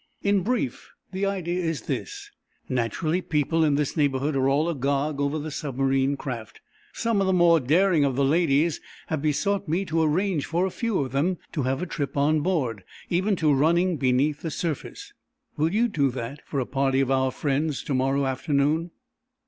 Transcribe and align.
"In 0.23 0.41
brief, 0.41 0.93
the 1.11 1.27
idea 1.27 1.63
is 1.63 1.83
this: 1.83 2.31
Naturally 2.67 3.21
people 3.21 3.63
in 3.63 3.75
this 3.75 3.95
neighborhood 3.95 4.35
are 4.35 4.49
all 4.49 4.67
agog 4.67 5.21
over 5.21 5.37
this 5.37 5.57
submarine 5.57 6.17
craft. 6.17 6.59
Some 6.91 7.21
of 7.21 7.27
the 7.27 7.33
more 7.33 7.59
daring 7.59 8.03
of 8.03 8.15
the 8.15 8.25
ladies 8.25 8.81
have 9.09 9.21
besought 9.21 9.67
me 9.67 9.85
to 9.85 10.01
arrange 10.01 10.47
for 10.47 10.65
a 10.65 10.71
few 10.71 10.97
of 11.01 11.11
them 11.11 11.37
to 11.51 11.61
have 11.69 11.83
a 11.83 11.85
trip 11.85 12.17
on 12.17 12.39
board, 12.41 12.83
even 13.11 13.35
to 13.35 13.53
running 13.53 13.97
beneath 13.97 14.41
the 14.41 14.49
surface. 14.49 15.13
Will 15.55 15.71
you 15.71 15.87
do 15.87 16.09
that, 16.09 16.39
for 16.47 16.59
a 16.59 16.65
party 16.65 16.99
of 16.99 17.11
our 17.11 17.29
friends, 17.29 17.83
to 17.83 17.93
morrow 17.93 18.25
afternoon?" 18.25 18.89